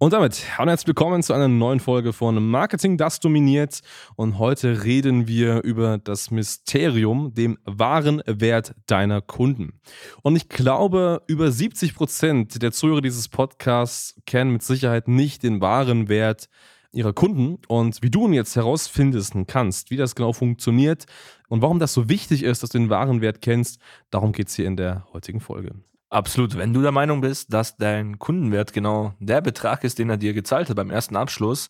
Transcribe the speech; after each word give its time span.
Und 0.00 0.12
damit 0.12 0.44
herzlich 0.56 0.86
willkommen 0.86 1.24
zu 1.24 1.32
einer 1.32 1.48
neuen 1.48 1.80
Folge 1.80 2.12
von 2.12 2.40
Marketing, 2.48 2.96
das 2.98 3.18
dominiert. 3.18 3.80
Und 4.14 4.38
heute 4.38 4.84
reden 4.84 5.26
wir 5.26 5.64
über 5.64 5.98
das 5.98 6.30
Mysterium, 6.30 7.34
dem 7.34 7.58
wahren 7.64 8.22
Wert 8.24 8.76
deiner 8.86 9.20
Kunden. 9.20 9.80
Und 10.22 10.36
ich 10.36 10.48
glaube, 10.48 11.22
über 11.26 11.50
70 11.50 11.96
Prozent 11.96 12.62
der 12.62 12.70
Zuhörer 12.70 13.00
dieses 13.00 13.28
Podcasts 13.28 14.14
kennen 14.24 14.52
mit 14.52 14.62
Sicherheit 14.62 15.08
nicht 15.08 15.42
den 15.42 15.60
wahren 15.60 16.08
Wert 16.08 16.48
ihrer 16.92 17.12
Kunden 17.12 17.58
und 17.66 18.00
wie 18.00 18.10
du 18.10 18.28
ihn 18.28 18.34
jetzt 18.34 18.54
herausfinden 18.54 19.48
kannst, 19.48 19.90
wie 19.90 19.96
das 19.96 20.14
genau 20.14 20.32
funktioniert 20.32 21.06
und 21.48 21.60
warum 21.60 21.80
das 21.80 21.92
so 21.92 22.08
wichtig 22.08 22.44
ist, 22.44 22.62
dass 22.62 22.70
du 22.70 22.78
den 22.78 22.88
wahren 22.88 23.20
Wert 23.20 23.42
kennst, 23.42 23.80
darum 24.10 24.30
geht 24.30 24.46
es 24.46 24.54
hier 24.54 24.66
in 24.66 24.76
der 24.76 25.08
heutigen 25.12 25.40
Folge. 25.40 25.74
Absolut. 26.10 26.56
Wenn 26.56 26.72
du 26.72 26.80
der 26.80 26.92
Meinung 26.92 27.20
bist, 27.20 27.52
dass 27.52 27.76
dein 27.76 28.18
Kundenwert 28.18 28.72
genau 28.72 29.12
der 29.18 29.42
Betrag 29.42 29.84
ist, 29.84 29.98
den 29.98 30.08
er 30.08 30.16
dir 30.16 30.32
gezahlt 30.32 30.70
hat 30.70 30.76
beim 30.76 30.90
ersten 30.90 31.16
Abschluss, 31.16 31.68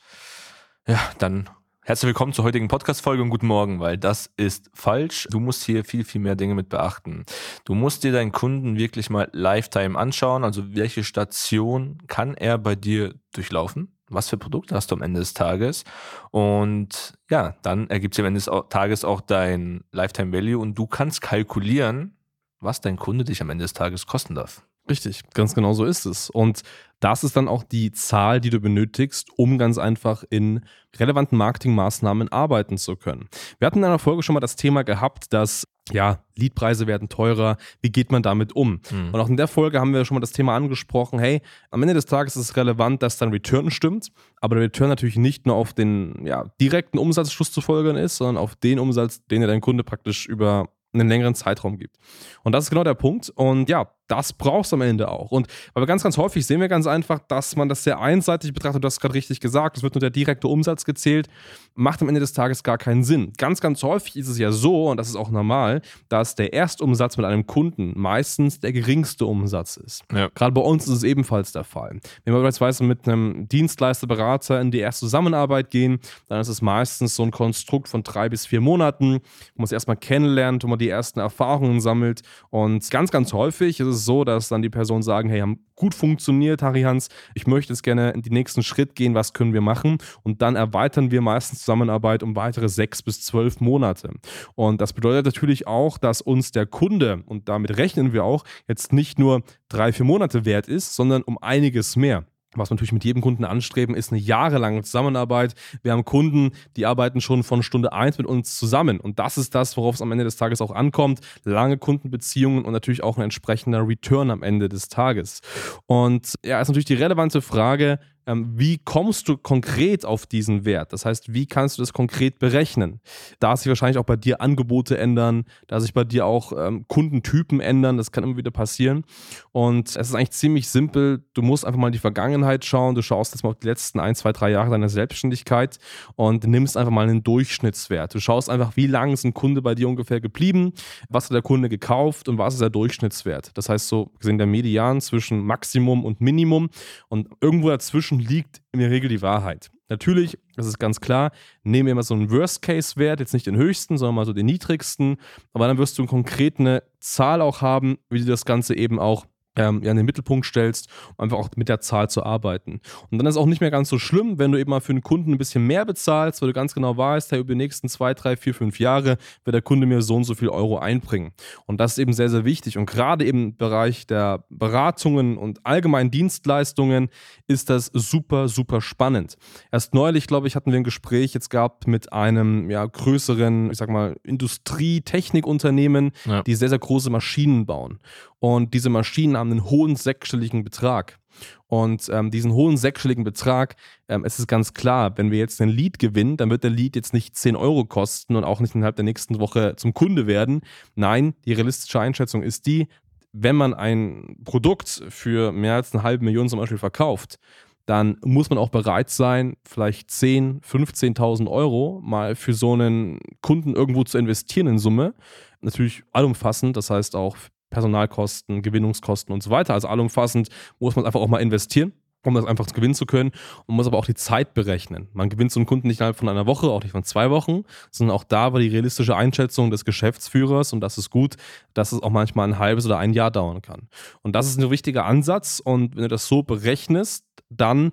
ja, 0.87 1.01
dann 1.19 1.51
herzlich 1.83 2.07
willkommen 2.07 2.33
zur 2.33 2.45
heutigen 2.45 2.69
Podcast-Folge 2.69 3.21
und 3.21 3.31
guten 3.31 3.49
Morgen, 3.49 3.81
weil 3.81 3.99
das 3.99 4.31
ist 4.37 4.71
falsch. 4.75 5.27
Du 5.33 5.41
musst 5.41 5.65
hier 5.65 5.85
viel, 5.85 6.05
viel 6.05 6.21
mehr 6.21 6.37
Dinge 6.37 6.55
mit 6.55 6.69
beachten. 6.69 7.25
Du 7.65 7.75
musst 7.75 8.05
dir 8.05 8.13
deinen 8.13 8.31
Kunden 8.31 8.79
wirklich 8.79 9.11
mal 9.11 9.29
Lifetime 9.33 9.99
anschauen. 9.99 10.45
Also 10.45 10.73
welche 10.73 11.03
Station 11.03 11.99
kann 12.07 12.35
er 12.35 12.59
bei 12.59 12.77
dir 12.77 13.15
durchlaufen? 13.33 13.93
Was 14.09 14.29
für 14.29 14.39
Produkte 14.39 14.77
hast 14.77 14.93
du 14.93 14.95
am 14.95 15.03
Ende 15.03 15.19
des 15.19 15.35
Tages? 15.35 15.83
Und 16.31 17.15
ja, 17.29 17.57
dann 17.63 17.91
ergibt 17.91 18.15
sich 18.15 18.23
am 18.23 18.29
Ende 18.29 18.39
des 18.39 18.51
Tages 18.71 19.05
auch 19.05 19.21
dein 19.21 19.83
Lifetime 19.91 20.33
Value 20.33 20.61
und 20.61 20.79
du 20.79 20.87
kannst 20.87 21.23
kalkulieren, 21.23 22.15
was 22.61 22.81
dein 22.81 22.97
Kunde 22.97 23.25
dich 23.25 23.41
am 23.41 23.51
Ende 23.51 23.65
des 23.65 23.73
Tages 23.73 24.07
kosten 24.07 24.35
darf. 24.35 24.63
Richtig, 24.91 25.23
ganz 25.35 25.55
genau 25.55 25.75
so 25.75 25.85
ist 25.85 26.07
es. 26.07 26.31
Und 26.31 26.63
das 27.01 27.23
ist 27.23 27.37
dann 27.37 27.49
auch 27.49 27.63
die 27.63 27.93
Zahl, 27.93 28.41
die 28.41 28.51
du 28.51 28.59
benötigst, 28.59 29.29
um 29.37 29.59
ganz 29.59 29.77
einfach 29.79 30.25
in 30.31 30.65
relevanten 30.97 31.37
Marketingmaßnahmen 31.37 32.31
arbeiten 32.31 32.79
zu 32.79 32.97
können. 32.97 33.29
Wir 33.59 33.67
hatten 33.67 33.79
in 33.79 33.85
einer 33.85 33.99
Folge 33.99 34.23
schon 34.23 34.35
mal 34.35 34.41
das 34.41 34.57
Thema 34.57 34.85
gehabt, 34.85 35.33
dass 35.33 35.67
ja, 35.93 36.23
Leadpreise 36.37 36.87
werden 36.87 37.09
teurer, 37.09 37.57
wie 37.81 37.91
geht 37.91 38.13
man 38.13 38.23
damit 38.23 38.55
um? 38.55 38.81
Mhm. 38.91 39.13
Und 39.13 39.21
auch 39.21 39.29
in 39.29 39.37
der 39.37 39.49
Folge 39.49 39.81
haben 39.81 39.95
wir 39.95 40.05
schon 40.05 40.17
mal 40.17 40.21
das 40.21 40.33
Thema 40.33 40.55
angesprochen, 40.55 41.19
hey, 41.19 41.41
am 41.71 41.83
Ende 41.83 41.95
des 41.95 42.07
Tages 42.07 42.37
ist 42.37 42.51
es 42.51 42.57
relevant, 42.57 43.03
dass 43.03 43.17
dein 43.17 43.31
Return 43.31 43.71
stimmt, 43.71 44.09
aber 44.41 44.57
der 44.57 44.65
Return 44.65 44.89
natürlich 44.89 45.17
nicht 45.17 45.47
nur 45.47 45.57
auf 45.57 45.73
den 45.73 46.27
ja, 46.27 46.45
direkten 46.61 46.99
Umsatzschluss 46.99 47.53
zu 47.53 47.61
folgern 47.61 47.97
ist, 47.97 48.17
sondern 48.17 48.37
auf 48.37 48.55
den 48.55 48.79
Umsatz, 48.79 49.25
den 49.27 49.41
dir 49.41 49.47
dein 49.47 49.63
Kunde 49.63 49.83
praktisch 49.83 50.27
über 50.27 50.69
einen 50.93 51.09
längeren 51.09 51.35
Zeitraum 51.35 51.79
gibt. 51.79 51.97
Und 52.43 52.53
das 52.53 52.65
ist 52.65 52.71
genau 52.71 52.85
der 52.85 52.95
Punkt. 52.95 53.31
Und 53.31 53.69
ja, 53.69 53.93
das 54.09 54.33
brauchst 54.33 54.73
du 54.73 54.77
am 54.77 54.83
Ende 54.83 55.11
auch. 55.11 55.31
Und 55.31 55.47
wir 55.75 55.87
ganz, 55.87 56.03
ganz 56.03 56.17
häufig 56.17 56.47
sehen 56.47 56.61
wir 56.61 56.69
ganz 56.69 56.87
einfach, 56.87 57.21
dass 57.29 57.57
man 57.57 57.69
das 57.69 57.85
sehr 57.85 58.01
einseitig 58.01 58.53
betrachtet. 58.53 58.83
Du 58.83 58.87
hast 58.87 59.01
gerade 59.01 59.15
richtig 59.15 59.41
gesagt, 59.41 59.77
es 59.77 59.83
wird 59.83 59.95
nur 59.95 60.01
der 60.01 60.11
direkte 60.11 60.49
Umsatz 60.49 60.85
gezählt, 60.85 61.29
macht 61.75 62.03
am 62.03 62.09
Ende 62.09 62.21
des 62.21 62.33
Tages 62.33 62.63
gar 62.63 62.79
keinen 62.79 63.05
Sinn. 63.05 63.33
Ganz, 63.37 63.61
ganz 63.61 63.83
häufig 63.83 64.17
ist 64.17 64.29
es 64.29 64.39
ja 64.39 64.51
so, 64.51 64.91
und 64.91 64.97
das 64.97 65.09
ist 65.09 65.17
auch 65.17 65.31
normal, 65.31 65.83
dass 66.09 66.35
der 66.35 66.53
Erstumsatz 66.53 67.17
mit 67.17 67.27
einem 67.27 67.47
Kunden 67.47 67.93
meistens 67.97 68.61
der 68.61 68.73
geringste 68.73 69.27
Umsatz 69.27 69.77
ist. 69.77 70.05
Ja. 70.13 70.29
Gerade 70.35 70.53
bei 70.53 70.61
uns 70.61 70.85
ist 70.89 70.97
es 70.97 71.03
ebenfalls 71.05 71.53
der 71.53 71.65
Fall. 71.65 72.01
Wenn 72.25 72.35
wir 72.35 72.43
beispielsweise 72.43 72.85
mit 72.85 73.07
einem 73.07 73.49
Dienstleister, 73.49 74.07
Berater 74.07 74.61
in 74.61 74.71
die 74.71 74.79
erste 74.79 75.01
Zusammenarbeit 75.07 75.71
gehen, 75.71 76.01
dann 76.29 76.41
ist 76.41 76.49
es 76.49 76.63
meistens 76.63 77.15
so 77.15 77.23
ein 77.23 77.31
Konstrukt 77.31 77.89
von 77.89 78.03
drei 78.03 78.29
bis 78.29 78.47
vier 78.47 78.61
Monaten, 78.61 79.15
wo 79.55 79.59
man 79.59 79.65
es 79.65 79.73
erstmal 79.73 79.97
kennenlernt, 79.97 80.65
wo 80.65 80.69
man 80.69 80.79
die 80.79 80.89
ersten 80.89 81.21
Erfahrungen 81.21 81.81
sammelt. 81.81 82.23
Und 82.51 82.91
ganz, 82.91 83.11
ganz 83.11 83.33
häufig 83.33 83.81
ist 83.81 83.87
es 83.87 83.98
es 83.99 84.05
so, 84.05 84.25
dass 84.25 84.49
dann 84.49 84.63
die 84.63 84.71
Personen 84.71 85.03
sagen, 85.03 85.29
hey, 85.29 85.41
haben 85.41 85.67
gut 85.77 85.95
funktioniert, 85.95 86.63
Harry 86.63 86.83
Hans, 86.83 87.09
ich 87.35 87.47
möchte 87.47 87.73
jetzt 87.73 87.83
gerne 87.83 88.11
in 88.11 88.23
den 88.23 88.33
nächsten 88.33 88.63
Schritt 88.63 88.95
gehen, 88.95 89.15
was 89.15 89.33
können 89.33 89.53
wir 89.53 89.61
machen? 89.61 89.99
Und 90.23 90.43
dann 90.43 90.57
erweitern 90.57 91.11
wir 91.11 91.21
meistens 91.21 91.61
Zusammenarbeit 91.61 92.23
um 92.23 92.35
weitere 92.37 92.69
sechs 92.69 93.03
bis 93.03 93.21
zwölf 93.23 93.61
Monate. 93.61 94.11
Und 94.55 94.81
das 94.81 94.93
bedeutet 94.93 95.27
natürlich 95.27 95.67
auch, 95.67 95.99
dass 95.99 96.21
uns 96.21 96.51
der 96.51 96.67
Kunde, 96.67 97.23
und 97.27 97.49
damit 97.49 97.77
rechnen 97.77 98.13
wir 98.13 98.25
auch, 98.25 98.45
jetzt 98.67 98.93
nicht 98.93 99.19
nur 99.19 99.43
drei, 99.69 99.93
vier 99.93 100.07
Monate 100.07 100.45
wert 100.45 100.69
ist, 100.69 100.95
sondern 100.95 101.23
um 101.23 101.39
einiges 101.39 101.97
mehr. 101.97 102.25
Was 102.59 102.71
wir 102.71 102.75
natürlich 102.75 102.93
mit 102.93 103.05
jedem 103.05 103.23
Kunden 103.23 103.45
anstreben, 103.45 103.95
ist 103.95 104.13
eine 104.13 104.21
jahrelange 104.21 104.83
Zusammenarbeit. 104.83 105.55
Wir 105.83 105.93
haben 105.93 106.05
Kunden, 106.05 106.53
die 106.77 106.87
arbeiten 106.87 107.21
schon 107.21 107.43
von 107.43 107.63
Stunde 107.63 107.93
1 107.93 108.19
mit 108.19 108.27
uns 108.27 108.57
zusammen. 108.57 109.01
Und 109.01 109.19
das 109.19 109.39
ist 109.39 109.55
das, 109.55 109.77
worauf 109.77 109.95
es 109.95 110.03
am 110.03 110.13
Ende 110.13 110.25
des 110.25 110.37
Tages 110.37 110.61
auch 110.61 110.73
ankommt. 110.73 111.21
Lange 111.45 111.79
Kundenbeziehungen 111.79 112.65
und 112.65 112.73
natürlich 112.73 113.03
auch 113.03 113.17
ein 113.17 113.23
entsprechender 113.23 113.87
Return 113.87 114.31
am 114.31 114.43
Ende 114.43 114.69
des 114.69 114.89
Tages. 114.89 115.41
Und 115.87 116.35
ja, 116.45 116.61
ist 116.61 116.69
natürlich 116.69 116.85
die 116.87 116.95
relevante 116.95 117.43
Frage, 117.43 117.99
wie 118.35 118.79
kommst 118.79 119.29
du 119.29 119.37
konkret 119.37 120.05
auf 120.05 120.27
diesen 120.27 120.65
Wert? 120.65 120.93
Das 120.93 121.05
heißt, 121.05 121.33
wie 121.33 121.47
kannst 121.47 121.79
du 121.79 121.83
das 121.83 121.93
konkret 121.93 122.39
berechnen? 122.39 123.01
Da 123.41 123.57
sich 123.57 123.69
wahrscheinlich 123.69 123.99
auch 123.99 124.05
bei 124.05 124.17
dir 124.17 124.41
Angebote 124.41 124.99
ändern, 124.99 125.45
da 125.67 125.81
sich 125.81 125.95
bei 125.95 126.05
dir 126.05 126.27
auch 126.27 126.53
ähm, 126.57 126.87
Kundentypen 126.89 127.61
ändern, 127.61 127.97
das 127.97 128.13
kann 128.13 128.25
immer 128.25 128.37
wieder 128.37 128.51
passieren. 128.51 129.05
Und 129.53 129.89
es 129.89 129.97
ist 129.97 130.15
eigentlich 130.15 130.33
ziemlich 130.33 130.69
simpel. 130.69 131.25
Du 131.33 131.43
musst 131.43 131.65
einfach 131.65 131.81
mal 131.81 131.89
in 131.89 131.93
die 131.93 131.99
Vergangenheit 131.99 132.65
schauen. 132.65 132.95
Du 132.95 133.03
schaust 133.03 133.35
jetzt 133.35 133.43
mal 133.43 133.51
auf 133.51 133.59
die 133.59 133.67
letzten 133.67 133.99
ein, 133.99 134.15
zwei, 134.15 134.33
drei 134.33 134.51
Jahre 134.51 134.71
deiner 134.71 134.89
Selbstständigkeit 134.89 135.79
und 136.17 136.47
nimmst 136.47 136.77
einfach 136.77 136.93
mal 136.93 137.09
einen 137.09 137.23
Durchschnittswert. 137.23 138.15
Du 138.15 138.21
schaust 138.21 138.51
einfach, 138.51 138.77
wie 138.77 138.87
lange 138.87 139.15
ist 139.15 139.25
ein 139.25 139.35
Kunde 139.35 139.63
bei 139.63 139.75
dir 139.75 139.89
ungefähr 139.89 140.21
geblieben, 140.21 140.73
was 141.09 141.25
hat 141.25 141.33
der 141.33 141.43
Kunde 141.43 141.69
gekauft 141.69 142.29
und 142.29 142.37
was 142.37 142.55
ist 142.55 142.61
der 142.61 142.71
Durchschnittswert. 142.71 143.57
Das 143.57 143.69
heißt, 143.69 143.89
so 143.89 144.11
gesehen 144.19 144.39
der 144.39 144.47
Median 144.47 145.01
zwischen 145.01 145.41
Maximum 145.45 146.05
und 146.05 146.21
Minimum 146.21 146.69
und 147.09 147.29
irgendwo 147.41 147.71
dazwischen 147.71 148.18
liegt 148.19 148.61
in 148.73 148.81
der 148.81 148.91
Regel 148.91 149.09
die 149.09 149.23
Wahrheit. 149.23 149.71
Natürlich, 149.89 150.39
das 150.55 150.67
ist 150.67 150.79
ganz 150.79 151.01
klar, 151.01 151.31
nehmen 151.63 151.87
wir 151.87 151.93
immer 151.93 152.03
so 152.03 152.15
einen 152.15 152.31
Worst-Case-Wert, 152.31 153.21
jetzt 153.21 153.33
nicht 153.33 153.47
den 153.47 153.57
höchsten, 153.57 153.97
sondern 153.97 154.17
mal 154.17 154.27
so 154.27 154.35
den 154.35 154.47
niedrigsten, 154.47 155.17
aber 155.55 155.67
dann 155.67 155.79
wirst 155.79 155.99
du 155.99 156.05
konkret 156.05 156.59
eine 156.59 156.83
Zahl 157.01 157.41
auch 157.41 157.63
haben, 157.63 157.99
wie 158.11 158.21
du 158.21 158.27
das 158.27 158.45
Ganze 158.45 158.77
eben 158.77 158.99
auch 158.99 159.27
ähm, 159.59 159.83
ja, 159.83 159.91
in 159.91 159.97
den 159.97 160.07
Mittelpunkt 160.07 160.47
stellst, 160.47 160.89
um 161.17 161.25
einfach 161.25 161.39
auch 161.39 161.49
mit 161.57 161.69
der 161.69 161.81
Zahl 161.81 162.09
zu 162.09 162.23
arbeiten. 162.23 162.81
Und 163.11 163.19
dann 163.19 163.27
ist 163.27 163.35
es 163.35 163.41
auch 163.41 163.47
nicht 163.47 163.61
mehr 163.61 163.71
ganz 163.71 163.89
so 163.89 163.99
schlimm, 163.99 164.39
wenn 164.39 164.53
du 164.53 164.59
eben 164.59 164.71
mal 164.71 164.81
für 164.81 164.93
einen 164.93 165.03
Kunden 165.03 165.33
ein 165.33 165.39
bisschen 165.39 165.67
mehr 165.67 165.85
bezahlst, 165.85 166.41
weil 166.41 166.49
du 166.49 166.53
ganz 166.53 166.75
genau 166.75 166.97
weißt, 166.97 167.33
hey, 167.33 167.41
über 167.41 167.53
die 167.53 167.59
nächsten 167.59 167.89
zwei, 167.89 168.15
drei, 168.15 168.37
vier, 168.37 168.55
fünf 168.55 168.79
Jahre 168.79 169.19
wird 169.45 169.55
der 169.55 169.63
Kunde 169.63 169.87
mir 169.87 170.03
so 170.03 170.17
und 170.17 170.25
so 170.25 170.35
viel 170.35 170.49
Euro 170.49 170.79
einbringen. 170.79 171.33
Und 171.67 171.81
das 171.81 171.93
ist 171.93 171.99
eben 171.99 172.13
sehr, 172.13 172.29
sehr 172.29 172.45
wichtig. 172.45 172.79
Und 172.79 172.87
gerade 172.87 173.25
im 173.25 173.57
Bereich 173.57 174.07
der 174.07 174.45
Beratungen 174.51 175.37
und 175.37 175.65
allgemeinen 175.65 176.11
Dienstleistungen 176.11 177.09
ist 177.47 177.71
das 177.71 177.91
super, 177.93 178.49
super 178.49 178.81
spannend. 178.81 179.37
Erst 179.73 179.95
neulich, 179.95 180.27
glaube 180.27 180.47
ich, 180.47 180.57
hatten 180.57 180.71
wir 180.71 180.79
ein 180.79 180.85
Gespräch 180.85 181.35
jetzt 181.35 181.51
gehabt 181.51 181.87
mit 181.87 182.13
einem 182.13 182.71
ja, 182.71 182.85
größeren, 182.85 183.71
ich 183.71 183.79
sag 183.79 183.89
mal, 183.89 184.17
Industrie-Technikunternehmen, 184.23 186.13
ja. 186.25 186.43
die 186.43 186.55
sehr, 186.55 186.69
sehr 186.69 186.79
große 186.79 187.11
Maschinen 187.11 187.67
bauen. 187.67 187.99
Und 188.41 188.75
diese 188.75 188.91
Maschinen 188.91 189.37
haben 189.37 189.51
einen 189.51 189.65
hohen 189.65 189.97
sechsstelligen 189.97 190.65
Betrag. 190.65 191.19
Und 191.67 192.09
ähm, 192.13 192.31
diesen 192.31 192.53
hohen 192.53 192.77
sechsstelligen 192.77 193.25
Betrag, 193.25 193.77
ähm, 194.09 194.25
es 194.25 194.39
ist 194.39 194.47
ganz 194.47 194.75
klar, 194.75 195.17
wenn 195.19 195.31
wir 195.31 195.39
jetzt 195.39 195.61
einen 195.61 195.71
Lead 195.71 195.99
gewinnen, 195.99 196.37
dann 196.37 196.51
wird 196.51 196.65
der 196.65 196.71
Lead 196.71 196.97
jetzt 196.97 197.13
nicht 197.13 197.37
10 197.37 197.57
Euro 197.57 197.85
kosten 197.85 198.37
und 198.37 198.45
auch 198.45 198.61
nicht 198.61 198.75
innerhalb 198.75 198.97
der 198.97 199.05
nächsten 199.05 199.39
Woche 199.39 199.75
zum 199.77 199.95
Kunde 199.95 200.27
werden. 200.27 200.63
Nein, 200.95 201.35
die 201.45 201.53
realistische 201.53 202.01
Einschätzung 202.01 202.43
ist 202.43 202.67
die, 202.67 202.89
wenn 203.33 203.57
man 203.57 203.75
ein 203.75 204.37
Produkt 204.45 205.03
für 205.11 205.53
mehr 205.53 205.75
als 205.75 205.93
eine 205.93 206.03
halbe 206.03 206.25
Million 206.25 206.49
zum 206.49 206.59
Beispiel 206.59 206.79
verkauft, 206.79 207.39
dann 207.85 208.19
muss 208.23 208.51
man 208.51 208.59
auch 208.59 208.69
bereit 208.69 209.09
sein, 209.09 209.57
vielleicht 209.67 210.11
10.000, 210.11 210.63
15.000 210.63 211.51
Euro 211.51 212.01
mal 212.03 212.35
für 212.35 212.53
so 212.53 212.75
einen 212.75 213.19
Kunden 213.41 213.75
irgendwo 213.75 214.05
zu 214.05 214.19
investieren 214.19 214.67
in 214.67 214.79
Summe. 214.79 215.15
Natürlich 215.61 216.03
allumfassend, 216.13 216.77
das 216.77 216.91
heißt 216.91 217.17
auch 217.17 217.37
Personalkosten, 217.71 218.63
Gewinnungskosten 218.63 219.33
und 219.33 219.43
so 219.43 219.51
weiter. 219.51 219.75
Also 219.75 219.89
allumfassend 219.89 220.49
muss 220.79 220.97
man 220.97 221.07
einfach 221.07 221.21
auch 221.21 221.29
mal 221.29 221.41
investieren. 221.41 221.93
um 222.25 222.35
das 222.35 222.45
einfach 222.45 222.67
gewinnen 222.67 222.95
zu 222.95 223.07
können 223.07 223.31
und 223.67 223.77
muss 223.77 223.87
aber 223.87 223.97
auch 223.97 224.05
die 224.05 224.15
Zeit 224.15 224.53
berechnen. 224.53 225.09
Man 225.15 225.31
gewinnt 225.31 225.51
so 225.51 225.61
einen 225.61 225.67
Kunden 225.67 225.89
nicht 225.89 226.01
innerhalb 226.01 226.17
von 226.17 226.29
einer 226.29 226.47
Woche, 226.47 226.67
auch 226.67 226.83
nicht 226.83 226.93
von 226.93 227.05
zwei 227.05 227.31
Wochen, 227.31 227.63
sondern 227.91 228.15
auch 228.15 228.25
da 228.25 228.53
war 228.53 228.61
die 228.61 228.69
realistische 228.69 229.17
Einschätzung 229.17 229.71
des 229.71 229.85
Geschäftsführers 229.85 230.73
und 230.73 230.81
das 230.81 230.99
ist 230.99 231.11
gut, 231.11 231.37
dass 231.75 231.93
es 231.93 232.03
auch 232.03 232.11
manchmal 232.11 232.49
ein 232.49 232.59
halbes 232.59 232.85
oder 232.85 232.99
ein 232.99 233.13
Jahr 233.15 233.31
dauern 233.31 233.63
kann. 233.63 233.89
Und 234.23 234.35
das 234.35 234.47
ist 234.47 234.59
ein 234.59 234.71
wichtiger 234.71 235.07
Ansatz 235.07 235.61
und 235.65 235.97
wenn 235.97 236.03
du 236.03 236.09
das 236.09 236.27
so 236.27 236.43
berechnest, 236.43 237.25
dann 237.49 237.93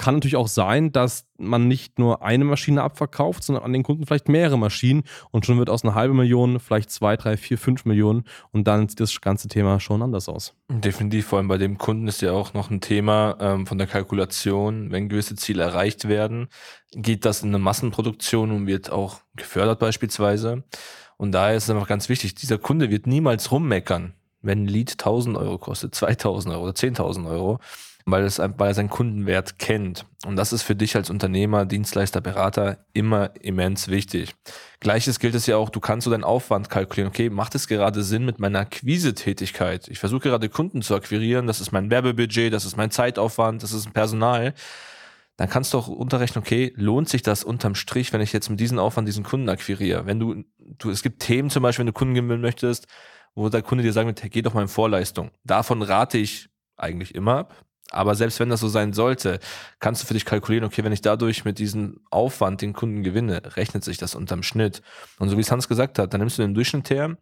kann 0.00 0.14
natürlich 0.14 0.36
auch 0.36 0.48
sein, 0.48 0.92
dass 0.92 1.26
man 1.36 1.68
nicht 1.68 1.98
nur 1.98 2.22
eine 2.22 2.44
Maschine 2.44 2.82
abverkauft, 2.82 3.44
sondern 3.44 3.64
an 3.64 3.72
den 3.74 3.82
Kunden 3.82 4.06
vielleicht 4.06 4.30
mehrere 4.30 4.58
Maschinen 4.58 5.02
und 5.30 5.44
schon 5.44 5.58
wird 5.58 5.68
aus 5.68 5.84
einer 5.84 5.94
halben 5.94 6.16
Million 6.16 6.58
vielleicht 6.58 6.90
zwei, 6.90 7.18
drei, 7.18 7.36
vier, 7.36 7.58
fünf 7.58 7.84
Millionen 7.84 8.24
und 8.50 8.66
dann 8.66 8.88
sieht 8.88 8.98
das 8.98 9.20
ganze 9.20 9.48
Thema 9.48 9.78
schon 9.78 10.00
anders 10.00 10.30
aus. 10.30 10.56
Definitiv, 10.70 11.26
vor 11.26 11.38
allem 11.38 11.48
bei 11.48 11.58
dem 11.58 11.76
Kunden 11.76 12.08
ist 12.08 12.22
ja 12.22 12.32
auch 12.32 12.54
noch 12.54 12.70
ein 12.70 12.80
Thema 12.80 13.36
ähm, 13.40 13.66
von 13.66 13.76
der 13.76 13.86
Kalkulation, 13.86 14.90
wenn 14.90 15.10
gewisse 15.10 15.36
Ziele 15.36 15.62
erreicht 15.64 16.08
werden, 16.08 16.48
geht 16.92 17.26
das 17.26 17.42
in 17.42 17.50
eine 17.50 17.58
Massenproduktion 17.58 18.52
und 18.52 18.66
wird 18.66 18.90
auch 18.90 19.18
gefördert 19.36 19.80
beispielsweise. 19.80 20.64
Und 21.18 21.32
daher 21.32 21.56
ist 21.56 21.64
es 21.64 21.70
einfach 21.70 21.86
ganz 21.86 22.08
wichtig, 22.08 22.34
dieser 22.36 22.56
Kunde 22.56 22.88
wird 22.88 23.06
niemals 23.06 23.52
rummeckern, 23.52 24.14
wenn 24.42 24.64
ein 24.64 24.68
Lied 24.68 24.92
1000 24.92 25.36
Euro 25.36 25.58
kostet, 25.58 25.94
2000 25.94 26.54
Euro 26.54 26.64
oder 26.64 26.72
10.000 26.72 27.28
Euro 27.28 27.58
weil, 28.06 28.24
es, 28.24 28.38
weil 28.38 28.68
er 28.68 28.74
seinen 28.74 28.90
Kundenwert 28.90 29.58
kennt. 29.58 30.06
Und 30.24 30.36
das 30.36 30.52
ist 30.52 30.62
für 30.62 30.74
dich 30.74 30.96
als 30.96 31.10
Unternehmer, 31.10 31.66
Dienstleister, 31.66 32.20
Berater 32.20 32.78
immer 32.92 33.30
immens 33.40 33.88
wichtig. 33.88 34.34
Gleiches 34.80 35.18
gilt 35.18 35.34
es 35.34 35.46
ja 35.46 35.56
auch, 35.56 35.70
du 35.70 35.80
kannst 35.80 36.04
so 36.04 36.10
deinen 36.10 36.24
Aufwand 36.24 36.70
kalkulieren. 36.70 37.10
Okay, 37.10 37.30
macht 37.30 37.54
es 37.54 37.68
gerade 37.68 38.02
Sinn 38.02 38.24
mit 38.24 38.38
meiner 38.38 38.60
Akquise-Tätigkeit? 38.60 39.88
Ich 39.88 39.98
versuche 39.98 40.20
gerade 40.20 40.48
Kunden 40.48 40.82
zu 40.82 40.94
akquirieren, 40.94 41.46
das 41.46 41.60
ist 41.60 41.72
mein 41.72 41.90
Werbebudget, 41.90 42.52
das 42.52 42.64
ist 42.64 42.76
mein 42.76 42.90
Zeitaufwand, 42.90 43.62
das 43.62 43.72
ist 43.72 43.86
ein 43.86 43.92
Personal. 43.92 44.54
Dann 45.36 45.48
kannst 45.48 45.72
du 45.72 45.78
auch 45.78 45.88
unterrechnen, 45.88 46.42
okay, 46.42 46.72
lohnt 46.76 47.08
sich 47.08 47.22
das 47.22 47.44
unterm 47.44 47.74
Strich, 47.74 48.12
wenn 48.12 48.20
ich 48.20 48.32
jetzt 48.32 48.50
mit 48.50 48.60
diesem 48.60 48.78
Aufwand 48.78 49.08
diesen 49.08 49.24
Kunden 49.24 49.48
akquiriere? 49.48 50.04
Wenn 50.04 50.20
du, 50.20 50.44
du, 50.58 50.90
es 50.90 51.02
gibt 51.02 51.22
Themen 51.22 51.48
zum 51.48 51.62
Beispiel, 51.62 51.82
wenn 51.82 51.86
du 51.86 51.92
Kunden 51.94 52.14
gewinnen 52.14 52.42
möchtest, 52.42 52.86
wo 53.34 53.48
der 53.48 53.62
Kunde 53.62 53.84
dir 53.84 53.92
sagen 53.92 54.08
wird, 54.08 54.22
hey, 54.22 54.30
geh 54.30 54.42
doch 54.42 54.54
mal 54.54 54.62
in 54.62 54.68
Vorleistung. 54.68 55.30
Davon 55.44 55.82
rate 55.82 56.18
ich 56.18 56.48
eigentlich 56.76 57.14
immer 57.14 57.38
ab. 57.38 57.64
Aber 57.92 58.14
selbst 58.14 58.38
wenn 58.38 58.48
das 58.48 58.60
so 58.60 58.68
sein 58.68 58.92
sollte, 58.92 59.40
kannst 59.80 60.02
du 60.02 60.06
für 60.06 60.14
dich 60.14 60.24
kalkulieren, 60.24 60.64
okay, 60.64 60.84
wenn 60.84 60.92
ich 60.92 61.00
dadurch 61.00 61.44
mit 61.44 61.58
diesem 61.58 62.00
Aufwand 62.10 62.62
den 62.62 62.72
Kunden 62.72 63.02
gewinne, 63.02 63.42
rechnet 63.56 63.82
sich 63.82 63.98
das 63.98 64.14
unterm 64.14 64.44
Schnitt. 64.44 64.80
Und 65.18 65.28
so 65.28 65.36
wie 65.36 65.40
es 65.40 65.50
Hans 65.50 65.66
gesagt 65.66 65.98
hat, 65.98 66.12
dann 66.12 66.20
nimmst 66.20 66.38
du 66.38 66.42
den 66.42 66.54
Durchschnitt 66.54 66.88
her. 66.90 67.16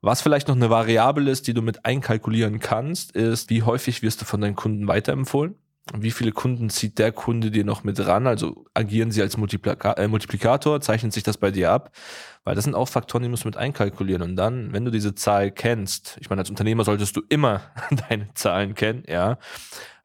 Was 0.00 0.22
vielleicht 0.22 0.48
noch 0.48 0.56
eine 0.56 0.70
Variable 0.70 1.30
ist, 1.30 1.46
die 1.46 1.54
du 1.54 1.60
mit 1.60 1.84
einkalkulieren 1.84 2.58
kannst, 2.58 3.12
ist, 3.12 3.50
wie 3.50 3.62
häufig 3.62 4.02
wirst 4.02 4.22
du 4.22 4.24
von 4.24 4.40
deinen 4.40 4.56
Kunden 4.56 4.88
weiterempfohlen? 4.88 5.56
Wie 5.92 6.12
viele 6.12 6.32
Kunden 6.32 6.70
zieht 6.70 6.98
der 6.98 7.12
Kunde 7.12 7.50
dir 7.50 7.64
noch 7.64 7.84
mit 7.84 8.00
ran? 8.06 8.26
Also 8.26 8.64
agieren 8.72 9.10
sie 9.10 9.20
als 9.20 9.36
Multiplika 9.36 9.92
äh, 9.92 10.08
Multiplikator? 10.08 10.80
Zeichnet 10.80 11.12
sich 11.12 11.22
das 11.22 11.36
bei 11.36 11.50
dir 11.50 11.70
ab? 11.70 11.94
Weil 12.42 12.54
das 12.54 12.64
sind 12.64 12.74
auch 12.74 12.88
Faktoren, 12.88 13.22
die 13.22 13.28
musst 13.28 13.44
du 13.44 13.48
mit 13.48 13.58
einkalkulieren. 13.58 14.22
Und 14.22 14.36
dann, 14.36 14.72
wenn 14.72 14.86
du 14.86 14.90
diese 14.90 15.14
Zahl 15.14 15.50
kennst, 15.50 16.16
ich 16.20 16.30
meine, 16.30 16.40
als 16.40 16.48
Unternehmer 16.48 16.84
solltest 16.84 17.16
du 17.16 17.22
immer 17.28 17.60
deine 18.08 18.32
Zahlen 18.32 18.74
kennen, 18.74 19.02
ja. 19.06 19.38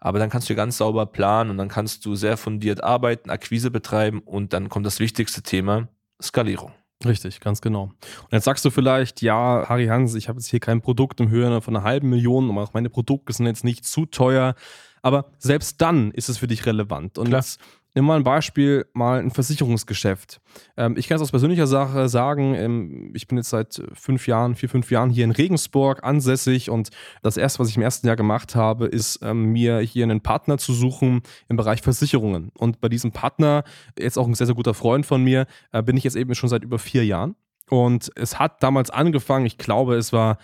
Aber 0.01 0.19
dann 0.19 0.29
kannst 0.29 0.49
du 0.49 0.55
ganz 0.55 0.77
sauber 0.77 1.05
planen 1.05 1.49
und 1.49 1.57
dann 1.57 1.69
kannst 1.69 2.05
du 2.05 2.15
sehr 2.15 2.37
fundiert 2.37 2.83
arbeiten, 2.83 3.29
Akquise 3.29 3.71
betreiben 3.71 4.19
und 4.19 4.53
dann 4.53 4.69
kommt 4.69 4.85
das 4.85 4.99
wichtigste 4.99 5.43
Thema, 5.43 5.89
Skalierung. 6.21 6.73
Richtig, 7.05 7.39
ganz 7.39 7.61
genau. 7.61 7.83
Und 7.83 8.31
jetzt 8.31 8.43
sagst 8.43 8.65
du 8.65 8.71
vielleicht, 8.71 9.21
ja, 9.21 9.65
Harry 9.69 9.87
Hans, 9.87 10.15
ich 10.15 10.27
habe 10.27 10.39
jetzt 10.39 10.47
hier 10.47 10.59
kein 10.59 10.81
Produkt 10.81 11.21
im 11.21 11.29
Höhe 11.29 11.61
von 11.61 11.75
einer 11.75 11.85
halben 11.85 12.09
Million, 12.09 12.49
aber 12.49 12.63
auch 12.63 12.73
meine 12.73 12.89
Produkte 12.89 13.31
sind 13.31 13.45
jetzt 13.45 13.63
nicht 13.63 13.85
zu 13.85 14.05
teuer. 14.05 14.55
Aber 15.01 15.31
selbst 15.37 15.79
dann 15.79 16.11
ist 16.11 16.27
es 16.27 16.37
für 16.37 16.47
dich 16.47 16.65
relevant. 16.65 17.17
Und 17.17 17.27
Klar. 17.29 17.39
jetzt 17.39 17.61
Nimm 17.95 18.05
mal 18.05 18.17
ein 18.17 18.23
Beispiel, 18.23 18.85
mal 18.93 19.19
ein 19.19 19.31
Versicherungsgeschäft. 19.31 20.41
Ähm, 20.77 20.95
ich 20.97 21.07
kann 21.07 21.15
es 21.15 21.21
aus 21.21 21.31
persönlicher 21.31 21.67
Sache 21.67 22.07
sagen, 22.07 22.53
ähm, 22.53 23.11
ich 23.15 23.27
bin 23.27 23.37
jetzt 23.37 23.49
seit 23.49 23.81
fünf 23.93 24.27
Jahren, 24.27 24.55
vier, 24.55 24.69
fünf 24.69 24.91
Jahren 24.91 25.09
hier 25.09 25.23
in 25.23 25.31
Regensburg 25.31 26.03
ansässig 26.03 26.69
und 26.69 26.89
das 27.23 27.37
erste, 27.37 27.59
was 27.59 27.69
ich 27.69 27.77
im 27.77 27.83
ersten 27.83 28.05
Jahr 28.05 28.15
gemacht 28.15 28.55
habe, 28.55 28.85
ist 28.85 29.19
ähm, 29.23 29.51
mir 29.51 29.79
hier 29.79 30.03
einen 30.03 30.21
Partner 30.21 30.57
zu 30.57 30.73
suchen 30.73 31.21
im 31.47 31.57
Bereich 31.57 31.81
Versicherungen. 31.81 32.51
Und 32.57 32.79
bei 32.79 32.89
diesem 32.89 33.11
Partner, 33.11 33.63
jetzt 33.97 34.17
auch 34.17 34.27
ein 34.27 34.35
sehr, 34.35 34.47
sehr 34.47 34.55
guter 34.55 34.73
Freund 34.73 35.05
von 35.05 35.23
mir, 35.23 35.47
äh, 35.71 35.81
bin 35.81 35.97
ich 35.97 36.03
jetzt 36.03 36.15
eben 36.15 36.35
schon 36.35 36.49
seit 36.49 36.63
über 36.63 36.77
vier 36.77 37.05
Jahren. 37.05 37.35
Und 37.69 38.11
es 38.15 38.39
hat 38.39 38.63
damals 38.63 38.89
angefangen, 38.89 39.45
ich 39.45 39.57
glaube, 39.57 39.95
es 39.95 40.11
war 40.11 40.37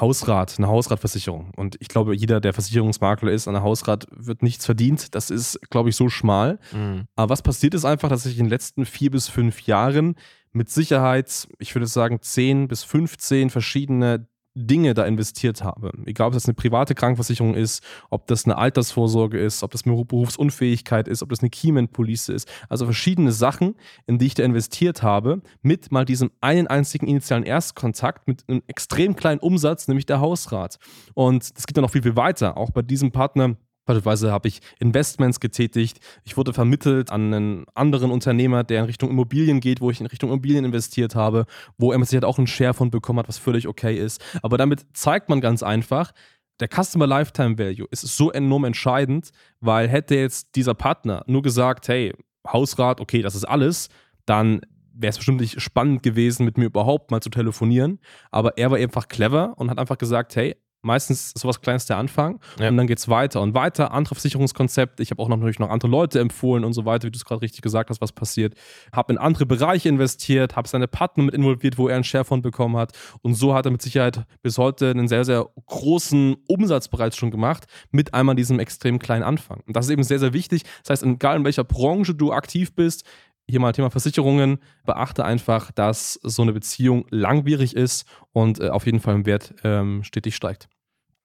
Hausrat, 0.00 0.54
eine 0.58 0.68
Hausratversicherung. 0.68 1.52
Und 1.56 1.76
ich 1.80 1.88
glaube, 1.88 2.14
jeder, 2.14 2.40
der 2.40 2.52
Versicherungsmakler 2.52 3.30
ist, 3.30 3.48
an 3.48 3.54
der 3.54 3.62
Hausrat 3.62 4.06
wird 4.10 4.42
nichts 4.42 4.64
verdient. 4.64 5.14
Das 5.14 5.30
ist, 5.30 5.60
glaube 5.70 5.90
ich, 5.90 5.96
so 5.96 6.08
schmal. 6.08 6.58
Mhm. 6.72 7.06
Aber 7.16 7.30
was 7.30 7.42
passiert 7.42 7.74
ist 7.74 7.84
einfach, 7.84 8.08
dass 8.08 8.26
ich 8.26 8.38
in 8.38 8.44
den 8.46 8.50
letzten 8.50 8.86
vier 8.86 9.10
bis 9.10 9.28
fünf 9.28 9.62
Jahren 9.62 10.16
mit 10.52 10.70
Sicherheit, 10.70 11.48
ich 11.58 11.74
würde 11.74 11.86
sagen, 11.86 12.18
zehn 12.22 12.68
bis 12.68 12.84
15 12.84 13.50
verschiedene 13.50 14.26
Dinge 14.66 14.94
da 14.94 15.04
investiert 15.04 15.62
habe. 15.62 15.92
Egal, 16.04 16.28
ob 16.28 16.34
das 16.34 16.46
eine 16.46 16.54
private 16.54 16.94
Krankenversicherung 16.94 17.54
ist, 17.54 17.82
ob 18.10 18.26
das 18.26 18.44
eine 18.44 18.58
Altersvorsorge 18.58 19.38
ist, 19.38 19.62
ob 19.62 19.70
das 19.70 19.86
eine 19.86 20.04
Berufsunfähigkeit 20.04 21.08
ist, 21.08 21.22
ob 21.22 21.30
das 21.30 21.40
eine 21.40 21.50
Keyman-Police 21.50 22.28
ist. 22.30 22.48
Also 22.68 22.84
verschiedene 22.84 23.32
Sachen, 23.32 23.76
in 24.06 24.18
die 24.18 24.26
ich 24.26 24.34
da 24.34 24.42
investiert 24.42 25.02
habe, 25.02 25.42
mit 25.62 25.92
mal 25.92 26.04
diesem 26.04 26.30
einen 26.40 26.66
einzigen 26.66 27.06
initialen 27.06 27.44
Erstkontakt 27.44 28.26
mit 28.26 28.44
einem 28.48 28.62
extrem 28.66 29.16
kleinen 29.16 29.40
Umsatz, 29.40 29.88
nämlich 29.88 30.06
der 30.06 30.20
Hausrat. 30.20 30.78
Und 31.14 31.56
das 31.56 31.66
geht 31.66 31.76
dann 31.76 31.82
noch 31.82 31.90
viel, 31.90 32.02
viel 32.02 32.16
weiter. 32.16 32.56
Auch 32.56 32.70
bei 32.70 32.82
diesem 32.82 33.12
Partner 33.12 33.56
Beispielsweise 33.88 34.30
habe 34.30 34.48
ich 34.48 34.60
Investments 34.80 35.40
getätigt. 35.40 35.98
Ich 36.22 36.36
wurde 36.36 36.52
vermittelt 36.52 37.10
an 37.10 37.32
einen 37.32 37.66
anderen 37.74 38.10
Unternehmer, 38.10 38.62
der 38.62 38.80
in 38.80 38.84
Richtung 38.84 39.08
Immobilien 39.08 39.60
geht, 39.60 39.80
wo 39.80 39.90
ich 39.90 39.98
in 40.00 40.06
Richtung 40.06 40.28
Immobilien 40.28 40.66
investiert 40.66 41.14
habe, 41.14 41.46
wo 41.78 41.90
er 41.90 41.98
mit 41.98 42.06
Sicherheit 42.06 42.26
auch 42.26 42.36
einen 42.36 42.46
Share 42.46 42.74
von 42.74 42.90
bekommen 42.90 43.18
hat, 43.18 43.28
was 43.28 43.38
völlig 43.38 43.66
okay 43.66 43.96
ist. 43.96 44.22
Aber 44.42 44.58
damit 44.58 44.84
zeigt 44.92 45.30
man 45.30 45.40
ganz 45.40 45.62
einfach, 45.62 46.12
der 46.60 46.68
Customer 46.68 47.06
Lifetime 47.06 47.58
Value 47.58 47.86
ist 47.90 48.02
so 48.02 48.30
enorm 48.30 48.64
entscheidend, 48.64 49.30
weil 49.60 49.88
hätte 49.88 50.16
jetzt 50.16 50.54
dieser 50.54 50.74
Partner 50.74 51.24
nur 51.26 51.40
gesagt, 51.40 51.88
hey, 51.88 52.12
Hausrat, 52.46 53.00
okay, 53.00 53.22
das 53.22 53.34
ist 53.34 53.44
alles, 53.44 53.88
dann 54.26 54.60
wäre 54.92 55.10
es 55.10 55.16
bestimmt 55.16 55.40
nicht 55.40 55.62
spannend 55.62 56.02
gewesen, 56.02 56.44
mit 56.44 56.58
mir 56.58 56.66
überhaupt 56.66 57.10
mal 57.10 57.22
zu 57.22 57.30
telefonieren. 57.30 58.00
Aber 58.30 58.58
er 58.58 58.70
war 58.70 58.78
einfach 58.78 59.08
clever 59.08 59.54
und 59.56 59.70
hat 59.70 59.78
einfach 59.78 59.96
gesagt, 59.96 60.36
hey, 60.36 60.56
Meistens 60.82 61.32
ist 61.34 61.38
sowas 61.38 61.60
Kleines 61.60 61.86
der 61.86 61.96
Anfang 61.96 62.38
ja. 62.60 62.68
und 62.68 62.76
dann 62.76 62.86
geht 62.86 62.98
es 62.98 63.08
weiter 63.08 63.40
und 63.40 63.54
weiter. 63.54 63.92
Andere 63.92 64.14
Versicherungskonzepte. 64.14 65.02
Ich 65.02 65.10
habe 65.10 65.20
auch 65.20 65.28
noch, 65.28 65.36
natürlich 65.36 65.58
noch 65.58 65.70
andere 65.70 65.90
Leute 65.90 66.20
empfohlen 66.20 66.64
und 66.64 66.72
so 66.72 66.84
weiter, 66.84 67.08
wie 67.08 67.10
du 67.10 67.16
es 67.16 67.24
gerade 67.24 67.42
richtig 67.42 67.62
gesagt 67.62 67.90
hast, 67.90 68.00
was 68.00 68.12
passiert. 68.12 68.54
Habe 68.92 69.12
in 69.12 69.18
andere 69.18 69.44
Bereiche 69.44 69.88
investiert, 69.88 70.54
habe 70.54 70.68
seine 70.68 70.86
Partner 70.86 71.24
mit 71.24 71.34
involviert, 71.34 71.78
wo 71.78 71.88
er 71.88 71.96
einen 71.96 72.04
Share 72.04 72.24
von 72.24 72.42
bekommen 72.42 72.76
hat. 72.76 72.92
Und 73.22 73.34
so 73.34 73.54
hat 73.54 73.66
er 73.66 73.72
mit 73.72 73.82
Sicherheit 73.82 74.24
bis 74.42 74.56
heute 74.56 74.90
einen 74.90 75.08
sehr, 75.08 75.24
sehr 75.24 75.48
großen 75.66 76.36
Umsatz 76.46 76.88
bereits 76.88 77.16
schon 77.16 77.32
gemacht, 77.32 77.66
mit 77.90 78.14
einmal 78.14 78.36
diesem 78.36 78.60
extrem 78.60 79.00
kleinen 79.00 79.24
Anfang. 79.24 79.60
Und 79.66 79.76
das 79.76 79.86
ist 79.86 79.92
eben 79.92 80.04
sehr, 80.04 80.20
sehr 80.20 80.32
wichtig. 80.32 80.62
Das 80.84 80.90
heißt, 80.90 81.02
egal 81.02 81.36
in 81.36 81.44
welcher 81.44 81.64
Branche 81.64 82.14
du 82.14 82.32
aktiv 82.32 82.74
bist, 82.74 83.04
hier 83.48 83.60
mal 83.60 83.72
Thema 83.72 83.90
Versicherungen, 83.90 84.58
beachte 84.84 85.24
einfach, 85.24 85.72
dass 85.72 86.14
so 86.22 86.42
eine 86.42 86.52
Beziehung 86.52 87.06
langwierig 87.10 87.74
ist 87.74 88.06
und 88.32 88.60
äh, 88.60 88.68
auf 88.68 88.86
jeden 88.86 89.00
Fall 89.00 89.14
im 89.14 89.26
Wert 89.26 89.54
ähm, 89.64 90.04
stetig 90.04 90.36
steigt. 90.36 90.68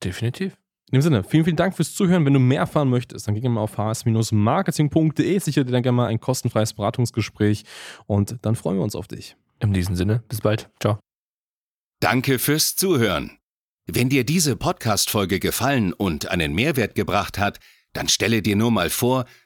Definitiv. 0.03 0.58
In 0.92 1.00
dem 1.00 1.01
Sinne, 1.01 1.24
vielen, 1.24 1.44
vielen 1.44 1.56
Dank 1.56 1.75
fürs 1.75 1.96
Zuhören. 1.96 2.25
Wenn 2.25 2.34
du 2.34 2.39
mehr 2.39 2.60
erfahren 2.60 2.89
möchtest, 2.89 3.27
dann 3.27 3.36
geh 3.36 3.50
mal 3.50 3.62
auf 3.62 3.77
hs-marketing.de, 3.77 5.39
sicher 5.39 5.63
dir 5.63 5.72
dann 5.72 5.84
gerne 5.84 5.96
mal 5.96 6.08
ein 6.08 6.20
kostenfreies 6.20 6.74
Beratungsgespräch 6.74 7.63
und 8.06 8.38
dann 8.44 8.56
freuen 8.56 8.77
wir 8.77 8.84
uns 8.84 8.96
auf 8.96 9.08
dich. 9.08 9.36
In 9.60 9.74
diesem 9.74 9.96
Sinne, 9.96 10.24
bis 10.30 10.42
bald. 10.42 10.70
Ciao. 10.80 11.00
Danke 12.00 12.38
fürs 12.38 12.75
Zuhören. 12.75 13.39
Wenn 13.86 14.10
dir 14.10 14.24
diese 14.24 14.56
Podcast-Folge 14.56 15.39
gefallen 15.39 15.94
und 15.94 16.30
einen 16.30 16.53
Mehrwert 16.53 16.96
gebracht 16.96 17.38
hat, 17.38 17.60
dann 17.94 18.08
stelle 18.08 18.42
dir 18.42 18.56
nur 18.56 18.72
mal 18.72 18.89
vor, 18.89 19.25